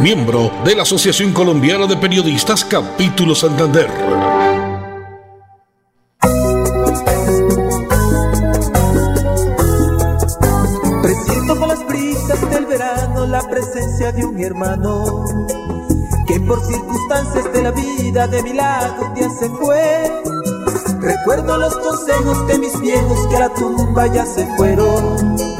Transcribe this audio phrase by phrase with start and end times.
[0.00, 3.86] miembro de la Asociación Colombiana de Periodistas Capítulo Santander.
[11.02, 15.24] Presiento con las brisas del verano la presencia de un hermano
[16.26, 20.10] que por circunstancias de la vida de mi lado ya se fue
[21.00, 25.59] Recuerdo los consejos de mis viejos que a la tumba ya se fueron.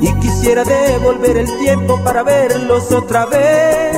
[0.00, 3.96] Y quisiera devolver el tiempo para verlos otra vez.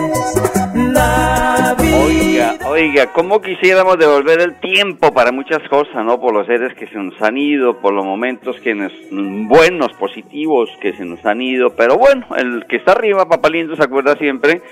[2.06, 6.20] Oiga, oiga, ¿cómo quisiéramos devolver el tiempo para muchas cosas, no?
[6.20, 10.70] Por los seres que se nos han ido, por los momentos que nos, buenos, positivos
[10.80, 11.70] que se nos han ido.
[11.70, 14.62] Pero bueno, el que está arriba, papá lindo, se acuerda siempre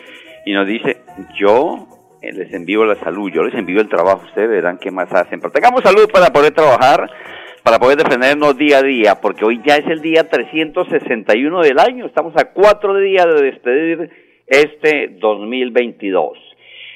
[0.44, 1.02] y nos dice,
[1.38, 1.88] yo
[2.22, 5.40] eh, les envío la salud, yo les envío el trabajo, ustedes verán qué más hacen.
[5.40, 7.10] Pero tengamos salud para poder trabajar,
[7.66, 12.06] para poder defendernos día a día, porque hoy ya es el día 361 del año,
[12.06, 14.10] estamos a cuatro días de despedir
[14.46, 16.38] este 2022.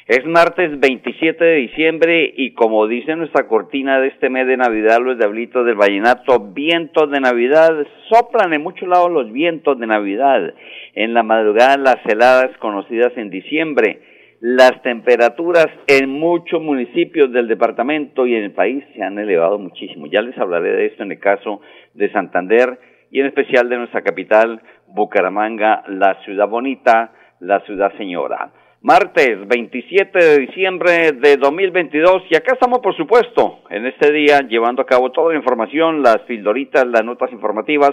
[0.06, 5.00] Es martes 27 de diciembre y como dice nuestra cortina de este mes de Navidad,
[5.00, 10.54] los diablitos del vallenato, vientos de Navidad, soplan en muchos lados los vientos de Navidad.
[10.94, 14.02] En la madrugada las heladas conocidas en diciembre
[14.40, 20.06] las temperaturas en muchos municipios del departamento y en el país se han elevado muchísimo.
[20.06, 21.60] Ya les hablaré de esto en el caso
[21.92, 22.78] de Santander
[23.10, 28.50] y en especial de nuestra capital, Bucaramanga, la ciudad bonita, la ciudad señora.
[28.82, 34.80] Martes 27 de diciembre de 2022 y acá estamos por supuesto en este día llevando
[34.80, 37.90] a cabo toda la información, las fildoritas, las notas informativas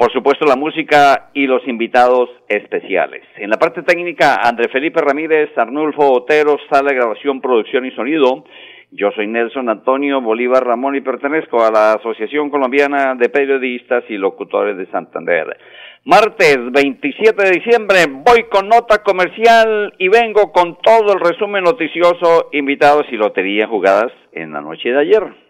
[0.00, 3.22] por supuesto la música y los invitados especiales.
[3.36, 8.44] En la parte técnica, André Felipe Ramírez, Arnulfo Otero, sala de grabación, producción y sonido.
[8.92, 14.16] Yo soy Nelson Antonio Bolívar Ramón y pertenezco a la Asociación Colombiana de Periodistas y
[14.16, 15.58] Locutores de Santander.
[16.06, 22.48] Martes 27 de diciembre voy con nota comercial y vengo con todo el resumen noticioso,
[22.52, 25.49] invitados y lotería jugadas en la noche de ayer.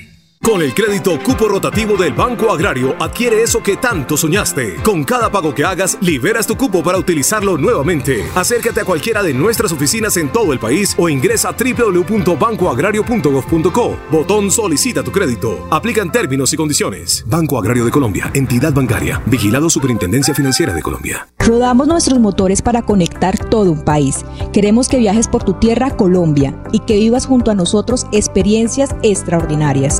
[0.43, 4.77] Con el crédito cupo rotativo del Banco Agrario, adquiere eso que tanto soñaste.
[4.83, 8.25] Con cada pago que hagas, liberas tu cupo para utilizarlo nuevamente.
[8.33, 13.97] Acércate a cualquiera de nuestras oficinas en todo el país o ingresa a www.bancoagrario.gov.co.
[14.11, 15.67] Botón Solicita tu crédito.
[15.69, 17.23] Aplican términos y condiciones.
[17.27, 21.27] Banco Agrario de Colombia, entidad bancaria, vigilado Superintendencia Financiera de Colombia.
[21.37, 24.25] Rodamos nuestros motores para conectar todo un país.
[24.53, 29.99] Queremos que viajes por tu tierra, Colombia, y que vivas junto a nosotros experiencias extraordinarias.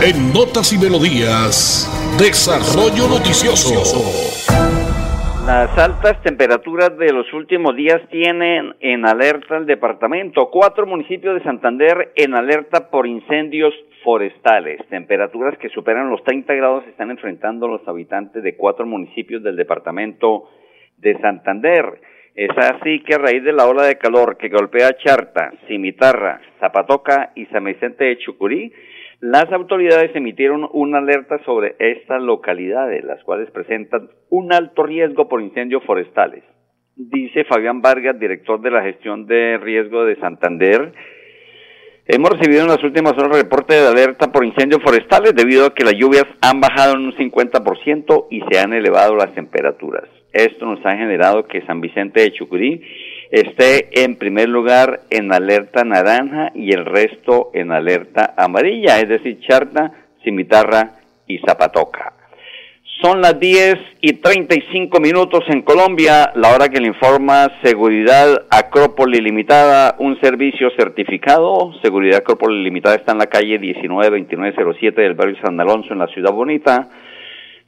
[0.00, 1.90] En Notas y Melodías.
[2.22, 3.82] Desarrollo noticioso.
[5.44, 10.50] Las altas temperaturas de los últimos días tienen en alerta el departamento.
[10.52, 13.74] Cuatro municipios de Santander en alerta por incendios
[14.04, 14.78] forestales.
[14.88, 20.48] Temperaturas que superan los 30 grados están enfrentando los habitantes de cuatro municipios del departamento
[20.96, 22.00] de Santander.
[22.36, 27.32] Es así que a raíz de la ola de calor que golpea Charta, Cimitarra, Zapatoca
[27.34, 28.72] y San Vicente de Chucurí,
[29.20, 35.42] las autoridades emitieron una alerta sobre estas localidades, las cuales presentan un alto riesgo por
[35.42, 36.44] incendios forestales.
[36.94, 40.92] Dice Fabián Vargas, director de la gestión de riesgo de Santander,
[42.10, 45.84] Hemos recibido en las últimas horas reporte de alerta por incendios forestales debido a que
[45.84, 50.04] las lluvias han bajado en un 50% y se han elevado las temperaturas.
[50.32, 52.80] Esto nos ha generado que San Vicente de Chucurí
[53.30, 59.40] esté en primer lugar en alerta naranja y el resto en alerta amarilla, es decir,
[59.40, 59.92] Charta,
[60.24, 60.92] Cimitarra
[61.26, 62.14] y Zapatoca.
[63.00, 69.22] Son las 10 y 35 minutos en Colombia, la hora que le informa Seguridad Acrópolis
[69.22, 71.72] Limitada, un servicio certificado.
[71.80, 76.32] Seguridad Acrópolis Limitada está en la calle 192907 del barrio San Alonso en la Ciudad
[76.32, 76.88] Bonita.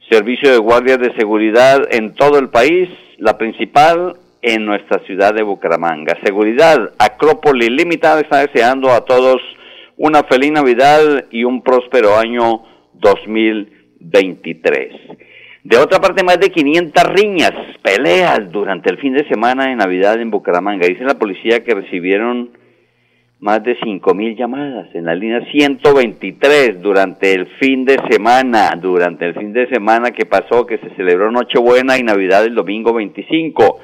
[0.09, 5.43] Servicio de guardias de seguridad en todo el país, la principal en nuestra ciudad de
[5.43, 6.17] Bucaramanga.
[6.23, 9.41] Seguridad Acrópolis Limitada está deseando a todos
[9.97, 14.93] una feliz Navidad y un próspero año 2023.
[15.63, 17.51] De otra parte, más de 500 riñas,
[17.83, 20.87] peleas durante el fin de semana de Navidad en Bucaramanga.
[20.87, 22.49] Dice la policía que recibieron
[23.39, 29.35] más de 5.000 llamadas en la línea 123 durante el fin de semana, durante el
[29.35, 33.79] fin de semana que pasó, que se celebró Nochebuena y Navidad el domingo 25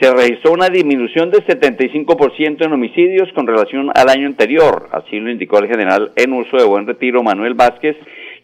[0.00, 5.30] se registró una disminución del 75% en homicidios con relación al año anterior, así lo
[5.30, 7.96] indicó el general en uso de buen retiro Manuel Vázquez,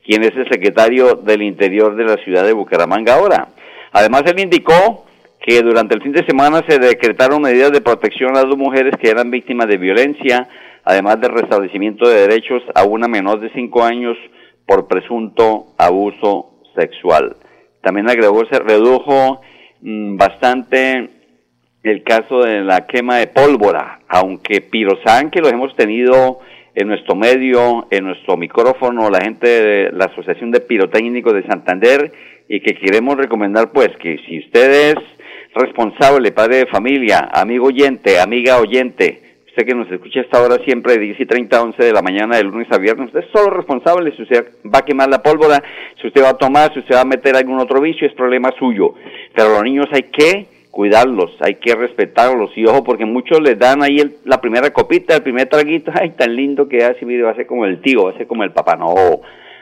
[0.05, 3.49] quien es el secretario del Interior de la ciudad de Bucaramanga ahora.
[3.93, 5.07] Además, él indicó
[5.41, 9.11] que durante el fin de semana se decretaron medidas de protección a dos mujeres que
[9.11, 10.49] eran víctimas de violencia,
[10.85, 14.17] además del restablecimiento de derechos a una menor de cinco años
[14.67, 17.37] por presunto abuso sexual.
[17.83, 19.41] También agregó, se redujo
[19.81, 21.20] mm, bastante
[21.83, 26.41] el caso de la quema de pólvora, aunque Pirosan, que lo hemos tenido
[26.75, 32.13] en nuestro medio, en nuestro micrófono, la gente de la Asociación de Pirotécnicos de Santander,
[32.49, 34.97] y que queremos recomendar pues que si usted es
[35.55, 40.57] responsable, padre de familia, amigo oyente, amiga oyente, usted que nos escucha a esta hora
[40.65, 43.21] siempre de 10 y 30 a 11 de la mañana de lunes a viernes, usted
[43.21, 45.63] es solo responsable si usted va a quemar la pólvora,
[46.01, 48.53] si usted va a tomar, si usted va a meter algún otro vicio, es problema
[48.59, 48.95] suyo.
[49.35, 53.83] Pero los niños hay que cuidarlos, hay que respetarlos y ojo porque muchos les dan
[53.83, 57.37] ahí la primera copita, el primer traguito, ay tan lindo que hace, mire, va a
[57.37, 58.95] ser como el tío, va a ser como el papá, no,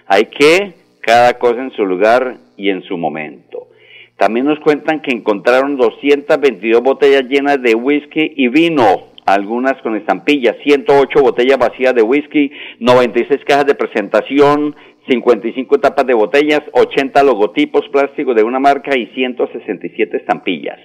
[0.07, 3.69] hay que cada cosa en su lugar y en su momento.
[4.17, 10.57] También nos cuentan que encontraron 222 botellas llenas de whisky y vino, algunas con estampillas,
[10.65, 12.51] 108 botellas vacías de whisky,
[12.81, 14.75] 96 cajas de presentación,
[15.09, 20.79] 55 tapas de botellas, 80 logotipos plásticos de una marca y 167 estampillas.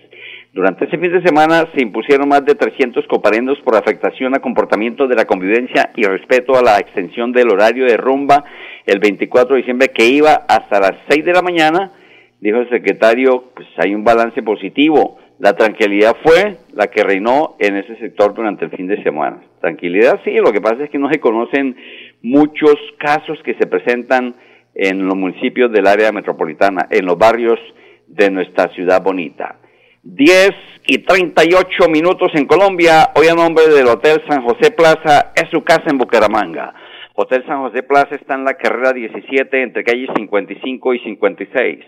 [0.53, 5.07] Durante ese fin de semana se impusieron más de 300 comparendos por afectación a comportamiento
[5.07, 8.43] de la convivencia y respeto a la extensión del horario de rumba
[8.85, 11.91] el 24 de diciembre que iba hasta las 6 de la mañana.
[12.39, 15.17] Dijo el secretario, pues hay un balance positivo.
[15.39, 19.41] La tranquilidad fue la que reinó en ese sector durante el fin de semana.
[19.59, 21.75] Tranquilidad sí, lo que pasa es que no se conocen
[22.21, 24.35] muchos casos que se presentan
[24.75, 27.59] en los municipios del área metropolitana, en los barrios
[28.05, 29.57] de nuestra ciudad bonita.
[30.05, 30.51] 10
[30.85, 35.63] y 38 minutos en Colombia, hoy a nombre del Hotel San José Plaza, es su
[35.63, 36.73] casa en Bucaramanga.
[37.15, 41.85] Hotel San José Plaza está en la carrera 17 entre calles 55 y 56.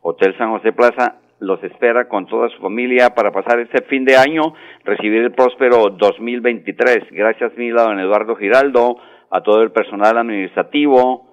[0.00, 4.16] Hotel San José Plaza los espera con toda su familia para pasar este fin de
[4.16, 4.54] año,
[4.86, 7.10] recibir el próspero 2023.
[7.10, 8.96] Gracias mil a don Eduardo Giraldo,
[9.30, 11.27] a todo el personal administrativo,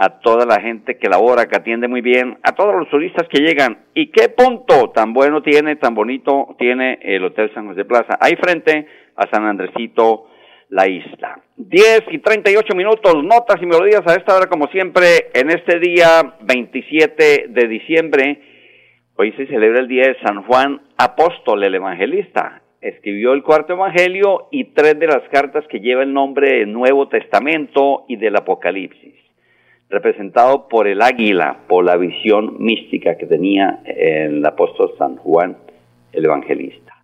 [0.00, 3.40] a toda la gente que labora, que atiende muy bien, a todos los turistas que
[3.40, 3.78] llegan.
[3.94, 8.16] ¿Y qué punto tan bueno tiene, tan bonito tiene el Hotel San José Plaza?
[8.20, 8.86] Ahí frente
[9.16, 10.28] a San Andresito,
[10.68, 11.40] la isla.
[11.56, 16.36] 10 y 38 minutos, notas y melodías a esta hora como siempre, en este día
[16.42, 18.40] 27 de diciembre.
[19.16, 22.62] Hoy se celebra el día de San Juan Apóstol, el evangelista.
[22.80, 27.08] Escribió el cuarto evangelio y tres de las cartas que lleva el nombre del Nuevo
[27.08, 29.27] Testamento y del Apocalipsis
[29.90, 35.56] representado por el águila, por la visión mística que tenía el apóstol San Juan
[36.12, 36.94] el Evangelista.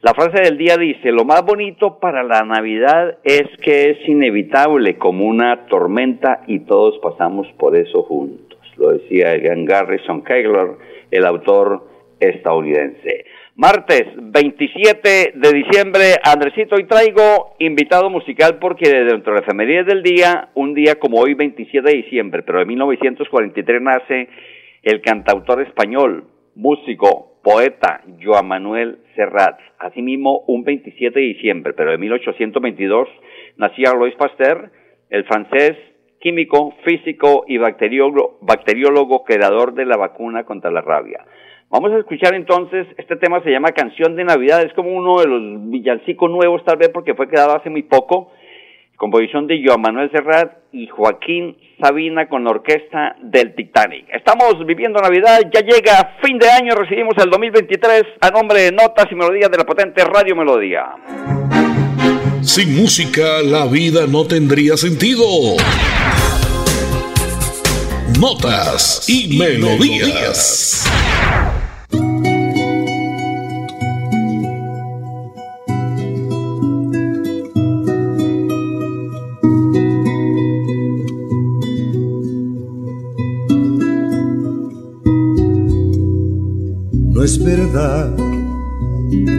[0.00, 4.96] La frase del día dice, lo más bonito para la Navidad es que es inevitable
[4.96, 8.58] como una tormenta y todos pasamos por eso juntos.
[8.76, 10.78] Lo decía el Garrison Keillor,
[11.10, 11.84] el autor
[12.20, 13.24] estadounidense.
[13.60, 20.04] Martes 27 de diciembre, Andresito, y traigo invitado musical porque dentro de la efemería del
[20.04, 24.28] día, un día como hoy, 27 de diciembre, pero de 1943 nace
[24.84, 29.58] el cantautor español, músico, poeta, Joan Manuel Serrat.
[29.80, 33.08] Asimismo, un 27 de diciembre, pero de 1822,
[33.56, 34.70] nacía Louis Pasteur,
[35.10, 35.72] el francés
[36.20, 41.24] químico, físico y bacteriólogo creador de la vacuna contra la rabia.
[41.70, 45.26] Vamos a escuchar entonces, este tema se llama Canción de Navidad, es como uno de
[45.26, 48.32] los villancicos nuevos tal vez porque fue quedado hace muy poco.
[48.96, 54.06] composición de Joan Manuel Serrat y Joaquín Sabina con la orquesta del Titanic.
[54.12, 59.06] Estamos viviendo Navidad, ya llega fin de año, recibimos el 2023 a nombre de Notas
[59.10, 60.86] y Melodías de la potente Radio Melodía.
[62.40, 65.22] Sin música la vida no tendría sentido.
[68.18, 70.90] Notas y, melodías.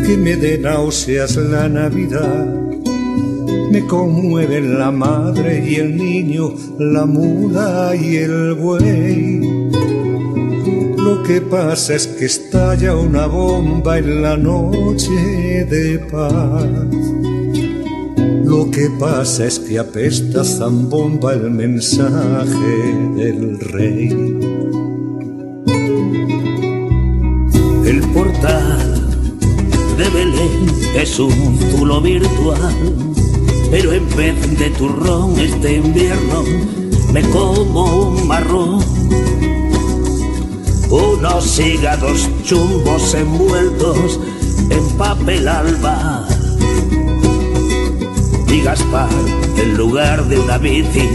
[0.05, 2.45] Que me dé náuseas la Navidad.
[3.71, 9.39] Me conmueven la madre y el niño, la mula y el buey.
[10.97, 16.65] Lo que pasa es que estalla una bomba en la noche de paz.
[18.43, 22.77] Lo que pasa es que apesta zambomba el mensaje
[23.15, 24.28] del rey.
[30.95, 33.13] Es un zulo virtual,
[33.69, 36.43] pero en vez de turrón este invierno
[37.13, 38.79] me como un marrón.
[40.89, 44.19] Unos hígados chumbos envueltos
[44.69, 46.27] en papel alba.
[48.47, 49.09] Y Gaspar,
[49.57, 51.07] en lugar de una bici,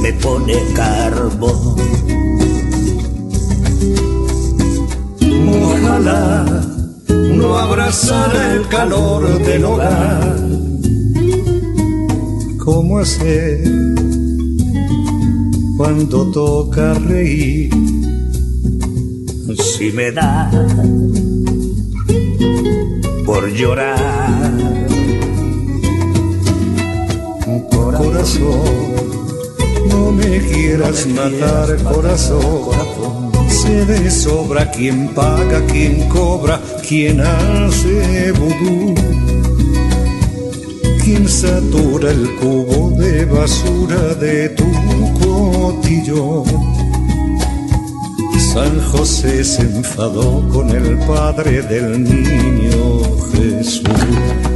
[0.00, 1.76] me pone carbón.
[5.62, 6.75] Ojalá
[7.36, 10.36] no abrazara el calor del hogar.
[12.58, 13.62] ¿Cómo hacer
[15.76, 17.70] cuando toca reír?
[19.76, 20.50] Si me da
[23.24, 24.52] por llorar,
[27.70, 28.60] corazón,
[29.88, 33.35] no me quieras matar, corazón.
[33.48, 38.94] Se de sobra quien paga, quien cobra, quien hace vudú.
[41.02, 44.64] Quien satura el cubo de basura de tu
[45.20, 46.44] cotillón.
[48.52, 54.55] San José se enfadó con el padre del niño Jesús.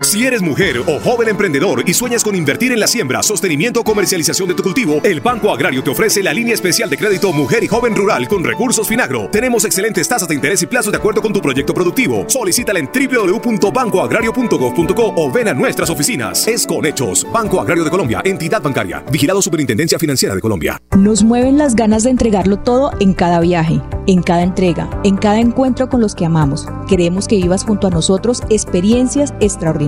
[0.00, 3.84] Si eres mujer o joven emprendedor y sueñas con invertir en la siembra, sostenimiento o
[3.84, 7.64] comercialización de tu cultivo, el Banco Agrario te ofrece la línea especial de crédito Mujer
[7.64, 9.28] y Joven Rural con recursos Finagro.
[9.32, 12.26] Tenemos excelentes tasas de interés y plazos de acuerdo con tu proyecto productivo.
[12.28, 16.46] Solicítala en www.bancoagrario.gov.co o ven a nuestras oficinas.
[16.46, 17.26] Es con hechos.
[17.32, 20.80] Banco Agrario de Colombia, entidad bancaria, vigilado Superintendencia Financiera de Colombia.
[20.96, 25.40] Nos mueven las ganas de entregarlo todo en cada viaje, en cada entrega, en cada
[25.40, 26.68] encuentro con los que amamos.
[26.88, 29.87] Queremos que vivas junto a nosotros experiencias extraordinarias.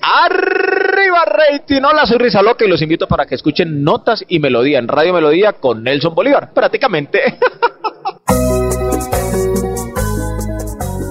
[0.00, 4.78] Arriba rating, hola soy Risa Loca y los invito para que escuchen Notas y Melodía
[4.78, 7.20] en Radio Melodía con Nelson Bolívar, prácticamente.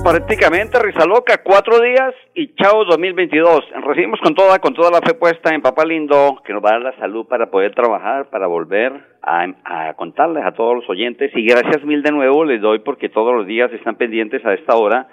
[0.03, 3.65] Prácticamente Risa Loca, cuatro días y chao 2022.
[3.85, 6.73] Recibimos con toda, con toda la fe puesta en Papá Lindo, que nos va a
[6.73, 11.29] dar la salud para poder trabajar, para volver a, contarles a todos los oyentes.
[11.35, 14.77] Y gracias mil de nuevo les doy porque todos los días están pendientes a esta
[14.77, 15.09] hora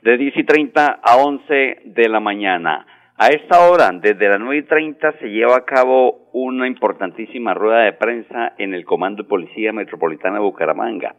[0.00, 2.86] de 10 y 30 a 11 de la mañana.
[3.18, 7.82] A esta hora, desde las 9 y 30, se lleva a cabo una importantísima rueda
[7.82, 11.14] de prensa en el Comando de Policía Metropolitana de Bucaramanga.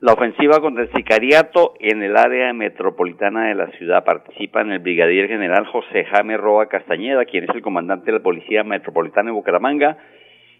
[0.00, 5.28] La ofensiva contra el sicariato en el área metropolitana de la ciudad participan el brigadier
[5.28, 9.98] general José Jaime Roa Castañeda, quien es el comandante de la Policía Metropolitana de Bucaramanga,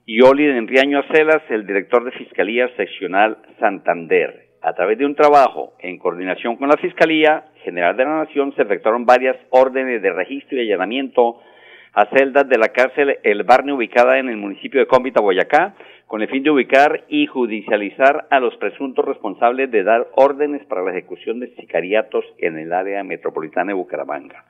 [0.04, 4.41] y Oli Enriaño Acelas, el director de Fiscalía Seccional Santander.
[4.62, 8.62] A través de un trabajo en coordinación con la Fiscalía General de la Nación, se
[8.62, 11.40] efectuaron varias órdenes de registro y allanamiento
[11.94, 15.74] a celdas de la cárcel El Barnio ubicada en el municipio de Cómbita, Boyacá,
[16.06, 20.82] con el fin de ubicar y judicializar a los presuntos responsables de dar órdenes para
[20.82, 24.44] la ejecución de sicariatos en el área metropolitana de Bucaramanga.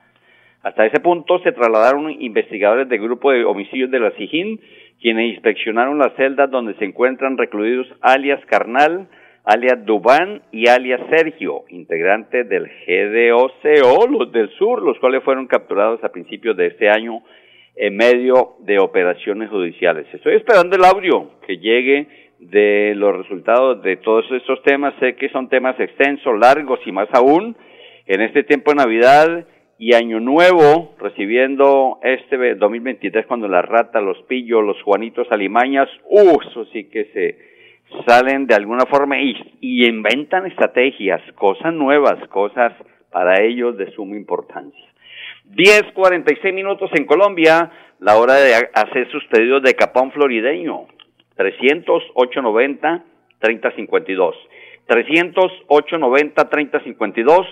[0.61, 4.61] Hasta ese punto se trasladaron investigadores del grupo de homicidios de la SIJIN,
[5.01, 9.07] quienes inspeccionaron las celdas donde se encuentran recluidos alias Carnal,
[9.43, 16.03] alias Dubán y alias Sergio, integrantes del GDOCO, los del sur, los cuales fueron capturados
[16.03, 17.21] a principios de este año
[17.75, 20.05] en medio de operaciones judiciales.
[20.13, 22.07] Estoy esperando el audio que llegue
[22.39, 24.93] de los resultados de todos estos temas.
[24.99, 27.55] Sé que son temas extensos, largos y más aún
[28.05, 29.45] en este tiempo de Navidad
[29.77, 36.39] y Año Nuevo, recibiendo este 2023 cuando la rata, los pillos, los Juanitos Alimañas, uh,
[36.49, 37.52] eso sí que se
[38.07, 42.73] salen de alguna forma y, y inventan estrategias, cosas nuevas, cosas
[43.11, 44.85] para ellos de suma importancia.
[45.51, 50.87] 10.46 minutos en Colombia, la hora de hacer sus pedidos de capón florideño.
[51.35, 53.03] 300 890
[53.39, 54.35] 3052.
[54.87, 57.47] 300 890 3052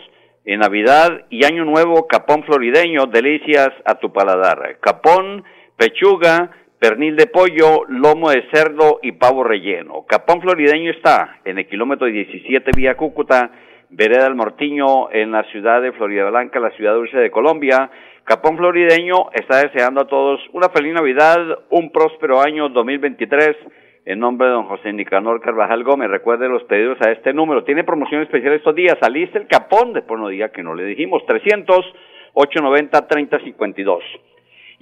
[0.45, 4.77] en Navidad y Año Nuevo, capón florideño, delicias a tu paladar.
[4.79, 5.43] Capón,
[5.77, 10.03] pechuga, pernil de pollo, lomo de cerdo y pavo relleno.
[10.07, 13.51] Capón florideño está en el kilómetro 17 vía Cúcuta,
[13.91, 17.91] vereda del Mortiño, en la ciudad de Florida Blanca, la ciudad dulce de Colombia.
[18.23, 21.37] Capón florideño está deseando a todos una feliz Navidad,
[21.69, 23.57] un próspero año 2023
[24.05, 26.09] en nombre de don José Nicanor Carvajal Gómez.
[26.09, 27.63] Recuerde los pedidos a este número.
[27.63, 28.97] Tiene promoción especial estos días.
[28.99, 31.23] Saliste el capón, después no diga que no le dijimos.
[31.27, 31.77] 300
[32.33, 34.03] 890 3052.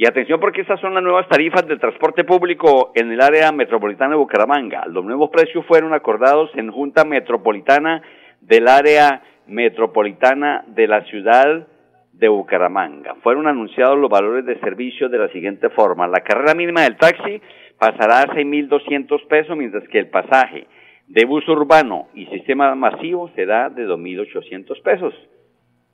[0.02, 4.12] Y atención porque estas son las nuevas tarifas del transporte público en el área metropolitana
[4.12, 4.86] de Bucaramanga.
[4.86, 8.02] Los nuevos precios fueron acordados en Junta Metropolitana
[8.40, 11.68] del área metropolitana de la ciudad
[12.14, 13.16] de Bucaramanga.
[13.24, 16.08] Fueron anunciados los valores de servicio de la siguiente forma.
[16.08, 17.42] La carrera mínima del taxi
[17.78, 20.66] pasará a 6.200 pesos, mientras que el pasaje
[21.08, 25.14] de bus urbano y sistema masivo será de 2.800 pesos.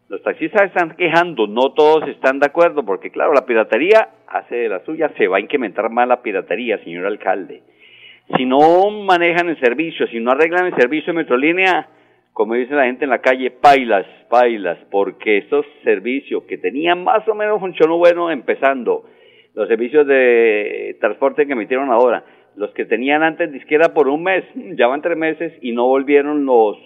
[0.07, 4.69] Los taxistas están quejando, no todos están de acuerdo, porque claro, la piratería hace de
[4.69, 7.63] la suya, se va a incrementar más la piratería, señor alcalde.
[8.37, 11.87] Si no manejan el servicio, si no arreglan el servicio de Metrolínea,
[12.33, 17.27] como dice la gente en la calle, pailas, pailas, porque estos servicios que tenían más
[17.27, 19.05] o menos funcionó bueno empezando,
[19.55, 22.23] los servicios de transporte que emitieron ahora,
[22.55, 24.43] los que tenían antes de izquierda por un mes,
[24.75, 26.77] ya van tres meses y no volvieron los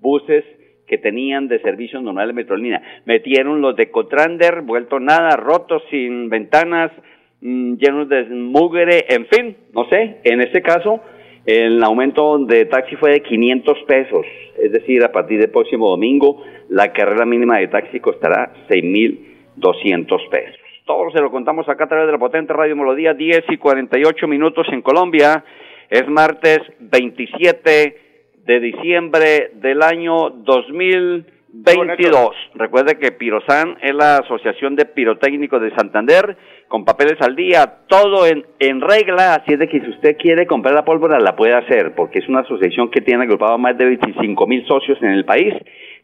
[0.00, 0.44] buses
[0.92, 2.82] que tenían de servicio normal de Metrolínea.
[3.06, 6.92] Metieron los de Cotrander, vuelto nada, rotos, sin ventanas,
[7.40, 11.00] mmm, llenos de mugre, en fin, no sé, en este caso
[11.46, 14.26] el aumento de taxi fue de 500 pesos,
[14.62, 20.60] es decir, a partir del próximo domingo la carrera mínima de taxi costará 6.200 pesos.
[20.84, 24.28] Todo se lo contamos acá a través de la potente Radio Melodía, 10 y 48
[24.28, 25.42] minutos en Colombia.
[25.88, 28.01] Es martes 27
[28.46, 32.30] de diciembre del año 2022.
[32.54, 36.36] Recuerde que Pirosan es la Asociación de Pirotécnicos de Santander,
[36.68, 40.46] con papeles al día, todo en, en regla, así es de que si usted quiere
[40.46, 43.84] comprar la pólvora la puede hacer, porque es una asociación que tiene agrupado más de
[43.84, 45.54] 25 mil socios en el país,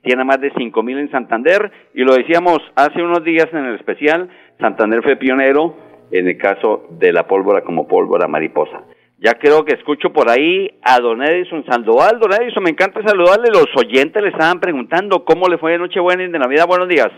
[0.03, 3.75] tiene más de 5 mil en Santander, y lo decíamos hace unos días en el
[3.77, 4.29] especial,
[4.61, 5.75] Santander fue pionero
[6.11, 8.85] en el caso de la pólvora como pólvora mariposa.
[9.21, 12.21] Ya creo que escucho por ahí a don Edison Sandoval.
[12.21, 13.51] Don Edison, me encanta saludarle.
[13.51, 16.69] Los oyentes le estaban preguntando cómo le fue de Nochebuena y de Navidad.
[16.69, 17.09] Buenos días.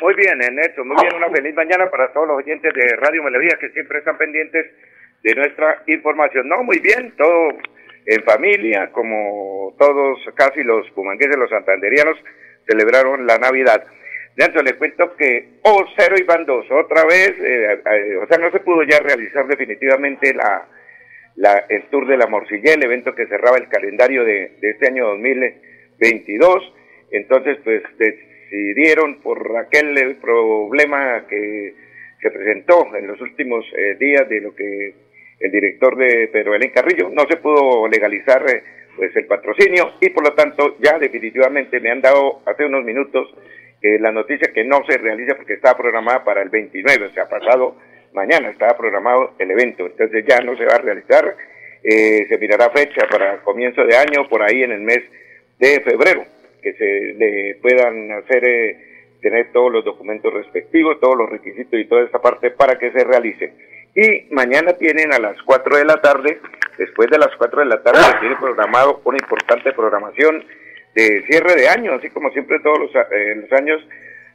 [0.00, 0.86] Muy bien, Ernesto.
[0.86, 1.16] Muy bien.
[1.16, 4.72] Una feliz mañana para todos los oyentes de Radio Melodía que siempre están pendientes
[5.22, 6.48] de nuestra información.
[6.48, 7.12] No, muy bien.
[7.18, 7.50] Todo
[8.06, 12.16] en familia, como todos, casi los pumangueses, los santanderianos,
[12.66, 13.84] celebraron la Navidad.
[14.34, 18.38] Dentro le cuento que O cero y van dos, otra vez, eh, eh, o sea,
[18.38, 20.64] no se pudo ya realizar definitivamente la,
[21.38, 25.06] la, el Tour de la Morcilla, el evento que cerraba el calendario de, este año
[25.06, 26.74] 2022.
[27.12, 31.74] Entonces, pues decidieron por aquel problema que
[32.20, 34.94] se presentó en los últimos eh, días de lo que
[35.38, 38.62] el director de Pedro Belén Carrillo no se pudo legalizar eh,
[38.96, 43.32] pues el patrocinio y por lo tanto ya definitivamente me han dado hace unos minutos
[43.80, 47.28] eh, la noticia que no se realiza porque estaba programada para el 29, o sea,
[47.28, 47.76] pasado
[48.12, 51.36] mañana estaba programado el evento, entonces ya no se va a realizar,
[51.82, 55.00] eh, se mirará fecha para comienzo de año, por ahí en el mes
[55.58, 56.24] de febrero,
[56.62, 58.76] que se le puedan hacer, eh,
[59.20, 63.04] tener todos los documentos respectivos, todos los requisitos y toda esta parte para que se
[63.04, 63.52] realice.
[63.94, 66.38] Y mañana tienen a las 4 de la tarde
[66.78, 70.44] después de las 4 de la tarde tiene programado una importante programación
[70.94, 73.82] de cierre de año, así como siempre todos los, eh, los años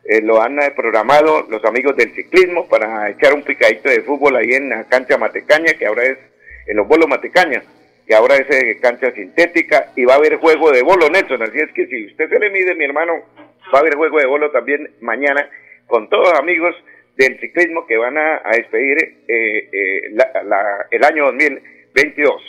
[0.06, 4.36] eh, lo han eh, programado los amigos del ciclismo para echar un picadito de fútbol
[4.36, 6.18] ahí en la cancha Matecaña, que ahora es
[6.68, 7.62] en los bolos Matecaña,
[8.06, 11.42] que ahora es eh, cancha sintética y va a haber juego de bolo, Nelson.
[11.44, 13.14] Así es que si usted se le mide, mi hermano,
[13.74, 15.50] va a haber juego de bolo también mañana
[15.88, 16.76] con todos los amigos
[17.16, 22.42] del ciclismo que van a, a despedir eh, eh, la- la- el año 2022.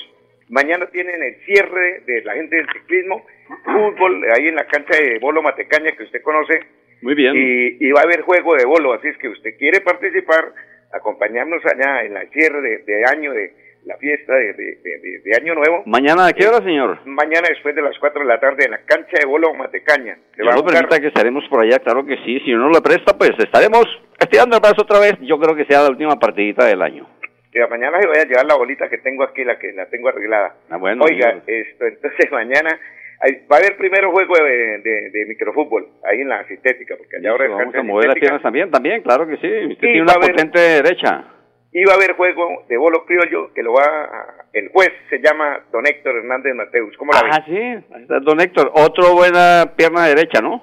[0.48, 3.24] Mañana tienen el cierre de la gente del ciclismo,
[3.64, 6.60] fútbol, ahí en la cancha de Bolo Matecaña que usted conoce.
[7.04, 7.34] Muy bien.
[7.36, 10.52] Y, y va a haber juego de bolo, así es que usted quiere participar,
[10.92, 13.52] acompañarnos allá en el cierre de, de año, de
[13.84, 15.82] la fiesta de, Año Nuevo.
[15.84, 17.00] ¿Mañana a qué hora, señor?
[17.04, 20.16] Mañana después de las 4 de la tarde en la cancha de Bolo Matecaña.
[20.38, 22.40] Jugar- permita que estaremos por allá, claro que sí.
[22.46, 23.84] Si no lo presta, pues estaremos
[24.18, 25.14] estirando el brazo otra vez.
[25.20, 27.06] Yo creo que sea la última partidita del año.
[27.52, 30.08] que mañana se voy a llevar la bolita que tengo aquí, la que la tengo
[30.08, 30.54] arreglada.
[30.70, 31.04] Ah, bueno.
[31.04, 31.42] Oiga, señor.
[31.46, 32.80] esto, entonces mañana
[33.20, 37.16] hay- va a haber primero juego de, de- de microfútbol ahí en la sintética, porque
[37.16, 39.46] allá ahora Vamos a mover las piernas también, también, claro que sí.
[39.72, 41.24] Usted Y tiene una a haber- potente derecha.
[41.76, 45.18] Y va a haber juego de bolo criollo que lo va a- el juez se
[45.20, 46.96] llama Don Héctor Hernández Mateus.
[46.96, 47.20] ¿Cómo la?
[47.32, 47.56] Ah, sí.
[47.56, 50.62] Ahí está Don Héctor, otro buena pierna derecha, ¿no?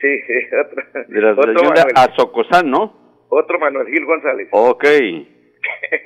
[0.00, 3.24] Sí, sí, otro, De la otro, Manuel, Azocozán, ¿no?
[3.30, 4.48] otro Manuel Gil González.
[4.50, 4.84] Ok.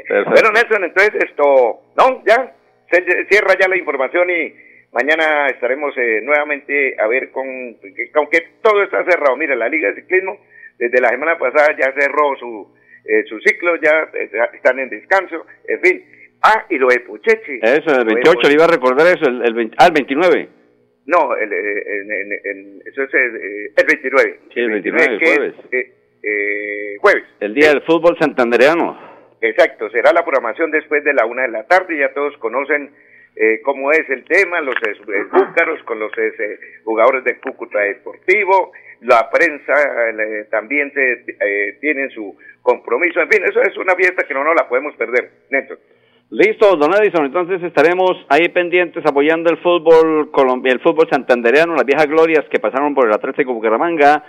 [0.08, 2.52] Bueno, Nelson, entonces esto, no, ya,
[2.90, 4.52] se cierra ya la información y
[4.94, 7.44] mañana estaremos eh, nuevamente a ver con,
[7.80, 10.38] que- aunque todo está cerrado, mira, la Liga de Ciclismo
[10.78, 15.44] desde la semana pasada ya cerró su, eh, su ciclo, ya eh, están en descanso,
[15.68, 16.04] en fin.
[16.42, 17.60] Ah, y lo de Puchechi.
[17.62, 19.92] Eso, el Lo de 28, le iba a recordar eso, el, el 20 ah, el
[19.92, 20.48] 29.
[21.06, 24.38] No, el, eh, en- en- en- eso es el, eh, el 29.
[24.52, 25.54] Sí, el 29, el que es, jueves.
[25.72, 27.24] eh, eh, jueves.
[27.40, 28.98] El día del fútbol santandereano.
[29.40, 32.90] Exacto, será la programación después de la una de la tarde, ya todos conocen
[33.36, 34.74] eh, cómo es el tema, los
[35.32, 42.10] búcaros con los eh, jugadores de Cúcuta Deportivo, la prensa eh, también se, eh, tienen
[42.10, 45.74] su compromiso, en fin, eso es una fiesta que no nos la podemos perder, Neto.
[46.30, 51.84] Listo, don Edison, entonces estaremos ahí pendientes apoyando el fútbol colombi- el fútbol santandereano, las
[51.84, 54.24] viejas glorias que pasaron por el Atlético Bucaramanga,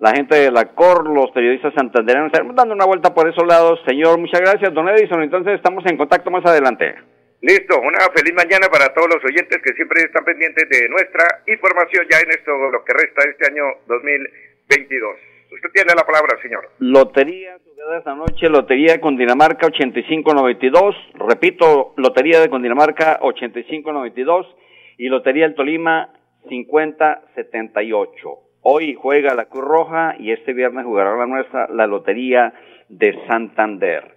[0.00, 3.80] la gente de la COR, los periodistas santandereanos, estaremos dando una vuelta por esos lados.
[3.86, 6.96] Señor, muchas gracias, don Edison, entonces estamos en contacto más adelante.
[7.42, 12.06] Listo, una feliz mañana para todos los oyentes que siempre están pendientes de nuestra información
[12.10, 15.16] ya en esto, lo que resta este año 2022.
[15.52, 16.70] Usted tiene la palabra, señor.
[16.78, 24.56] Lotería, jugada esta noche, Lotería de Cundinamarca 8592, repito, Lotería de Cundinamarca 8592
[24.98, 26.12] y Lotería del Tolima
[26.48, 28.16] 5078.
[28.62, 32.54] Hoy juega la Cruz Roja y este viernes jugará la nuestra, la Lotería
[32.88, 34.15] de Santander.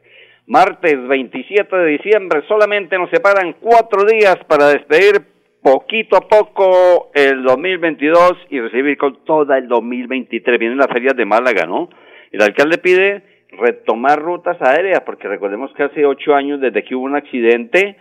[0.49, 5.21] Martes 27 de diciembre, solamente nos separan cuatro días para despedir
[5.61, 10.59] poquito a poco el 2022 y recibir con toda el 2023.
[10.59, 11.87] Vienen las ferias de Málaga, ¿no?
[12.31, 17.05] El alcalde pide retomar rutas aéreas, porque recordemos que hace ocho años desde que hubo
[17.05, 17.95] un accidente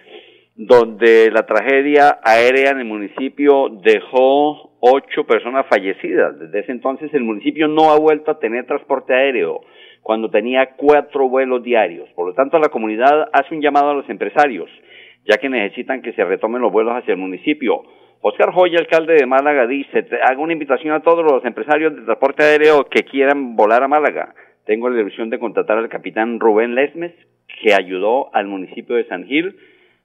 [0.58, 6.36] donde la tragedia aérea en el municipio dejó ocho personas fallecidas.
[6.36, 9.60] Desde ese entonces el municipio no ha vuelto a tener transporte aéreo
[10.02, 12.08] cuando tenía cuatro vuelos diarios.
[12.16, 14.68] Por lo tanto, la comunidad hace un llamado a los empresarios,
[15.24, 17.84] ya que necesitan que se retomen los vuelos hacia el municipio.
[18.20, 22.42] Oscar Joya, alcalde de Málaga, dice, hago una invitación a todos los empresarios de transporte
[22.42, 24.34] aéreo que quieran volar a Málaga.
[24.66, 27.14] Tengo la ilusión de contratar al capitán Rubén Lesmes,
[27.62, 29.54] que ayudó al municipio de San Gil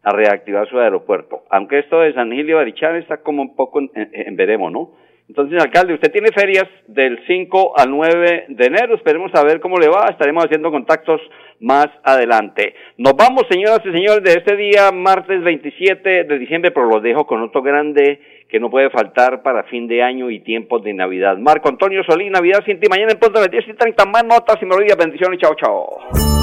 [0.04, 1.44] a reactivar su aeropuerto.
[1.50, 4.92] Aunque esto de San Gil y está como un poco en, veremos, ¿no?
[5.30, 8.96] Entonces, alcalde, usted tiene ferias del 5 al 9 de enero.
[8.96, 10.08] Esperemos a ver cómo le va.
[10.10, 11.22] Estaremos haciendo contactos
[11.62, 12.76] más adelante.
[12.98, 17.26] Nos vamos, señoras y señores, de este día, martes 27 de diciembre, pero los dejo
[17.26, 21.38] con otro grande que no puede faltar para fin de año y tiempos de Navidad.
[21.38, 22.88] Marco Antonio Solí, Navidad sin ti.
[22.90, 24.98] Mañana en punto de las 10 y 30 más notas y melodías.
[24.98, 25.40] Bendiciones.
[25.40, 26.43] Chao, chao.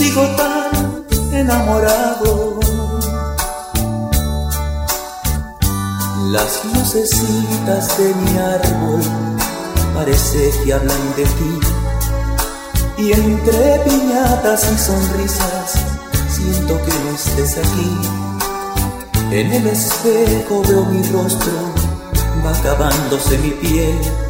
[0.00, 2.58] sigo tan enamorado.
[6.32, 9.02] Las lucecitas de mi árbol
[9.94, 11.54] parece que hablan de ti.
[12.96, 15.68] Y entre piñatas y sonrisas
[16.34, 17.92] siento que no estés aquí.
[19.32, 21.58] En el espejo veo mi rostro,
[22.44, 24.29] va acabándose mi piel.